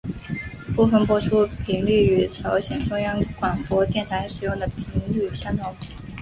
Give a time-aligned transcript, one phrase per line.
[0.75, 5.75] 部分播出频率与朝鲜中央广播电台使用的频率相同。